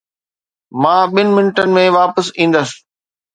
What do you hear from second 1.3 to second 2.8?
منٽن ۾ واپس ايندس